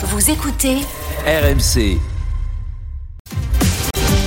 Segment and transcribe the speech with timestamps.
[0.00, 0.76] Vous écoutez
[1.26, 1.98] RMC.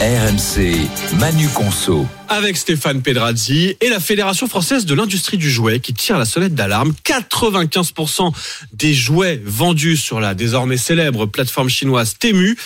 [0.01, 2.05] RMC, Manu Conso.
[2.27, 6.55] avec Stéphane Pedrazzi et la Fédération française de l'industrie du jouet qui tire la sonnette
[6.55, 6.93] d'alarme.
[7.05, 8.33] 95%
[8.73, 12.57] des jouets vendus sur la désormais célèbre plateforme chinoise Temu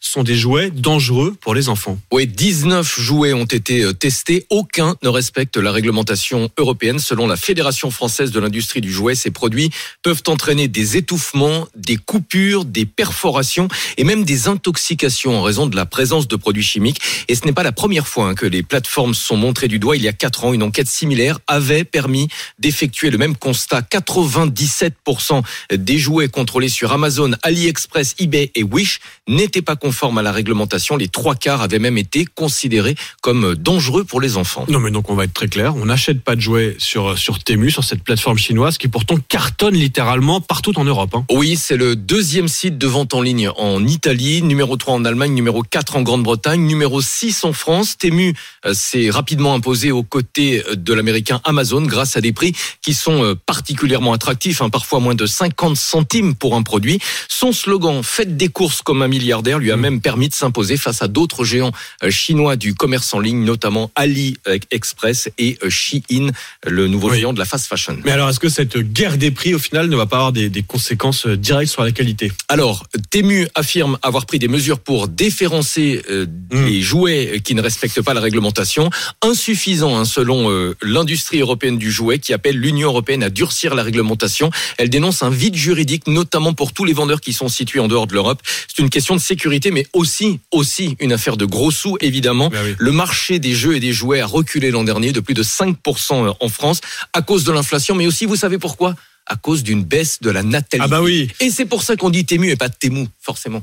[0.00, 1.98] sont des jouets dangereux pour les enfants.
[2.10, 4.46] Oui, 19 jouets ont été euh, testés.
[4.48, 6.98] Aucun ne respecte la réglementation européenne.
[6.98, 9.70] Selon la Fédération française de l'industrie du jouet, ces produits
[10.02, 13.68] peuvent entraîner des étouffements, des coupures, des perforations
[13.98, 17.00] et même des intoxications en raison de la présence de produits chimiques.
[17.28, 19.96] Et ce n'est pas la première fois hein, que les plateformes sont montrées du doigt.
[19.96, 22.28] Il y a 4 ans, une enquête similaire avait permis
[22.58, 23.82] d'effectuer le même constat.
[23.82, 25.42] 97%
[25.72, 30.96] des jouets contrôlés sur Amazon, AliExpress, eBay et Wish n'étaient pas conformes à la réglementation.
[30.96, 34.64] Les trois quarts avaient même été considérés comme dangereux pour les enfants.
[34.68, 37.42] Non mais donc on va être très clair, on n'achète pas de jouets sur, sur
[37.42, 41.10] Temu, sur cette plateforme chinoise qui pourtant cartonne littéralement partout en Europe.
[41.14, 41.24] hein.
[41.28, 45.32] Oui, c'est le deuxième site de vente en ligne en Italie, numéro 3 en Allemagne,
[45.34, 47.98] numéro 4 en Grande-Bretagne, numéro 6 en France.
[47.98, 52.54] Temu euh, s'est rapidement imposé aux côtés euh, de l'américain Amazon grâce à des prix
[52.80, 57.00] qui sont euh, particulièrement attractifs, hein, parfois moins de 50 centimes pour un produit.
[57.28, 59.79] Son slogan «Faites des courses comme un milliardaire» lui a.
[59.80, 61.72] même permis de s'imposer face à d'autres géants
[62.04, 66.30] euh, chinois du commerce en ligne, notamment AliExpress et euh, Shein,
[66.66, 67.18] le nouveau Oui.
[67.20, 67.96] géant de la fast fashion.
[68.04, 70.48] Mais alors est-ce que cette guerre des prix au final ne va pas avoir des,
[70.48, 72.32] des conséquences euh, directes sur la qualité?
[72.48, 76.66] Alors, Temu affirme avoir pris des mesures pour déférencer euh, Mm.
[76.66, 78.90] les jouets qui ne respectent pas la réglementation.
[79.22, 83.84] Insuffisant, hein, selon euh, l'industrie européenne du jouet, qui appelle l'Union européenne à durcir la
[83.84, 84.50] réglementation.
[84.76, 88.08] Elle dénonce un vide juridique, notamment pour tous les vendeurs qui sont situés en dehors
[88.08, 88.42] de l'Europe.
[88.66, 92.48] C'est une question de sécurité, mais aussi, aussi une affaire de gros sous, évidemment.
[92.48, 92.74] Bah oui.
[92.78, 96.36] Le marché des jeux et des jouets a reculé l'an dernier de plus de 5%
[96.38, 96.80] en France
[97.12, 98.94] à cause de l'inflation, mais aussi, vous savez pourquoi?
[99.26, 100.78] À cause d'une baisse de la natalité.
[100.80, 103.62] Ah bah oui Et c'est pour ça qu'on dit Tému et pas Témou, forcément.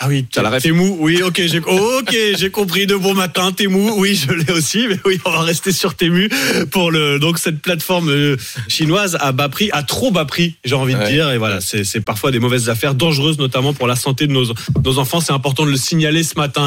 [0.00, 3.50] Ah oui, T'as la ref Temu, oui, ok, j'ai ok, j'ai compris de bon matin,
[3.50, 6.28] Temu, oui, je l'ai aussi, mais oui, on va rester sur Temu
[6.70, 8.36] pour le donc cette plateforme euh,
[8.68, 11.82] chinoise à bas prix, à trop bas prix, j'ai envie de dire, et voilà, c'est
[11.82, 14.44] c'est parfois des mauvaises affaires dangereuses, notamment pour la santé de nos
[14.84, 15.20] nos enfants.
[15.20, 16.66] C'est important de le signaler ce matin.